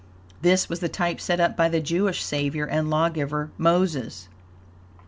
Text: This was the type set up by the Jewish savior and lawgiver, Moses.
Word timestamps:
This 0.41 0.67
was 0.67 0.79
the 0.79 0.89
type 0.89 1.21
set 1.21 1.39
up 1.39 1.55
by 1.55 1.69
the 1.69 1.79
Jewish 1.79 2.23
savior 2.23 2.65
and 2.65 2.89
lawgiver, 2.89 3.51
Moses. 3.59 4.29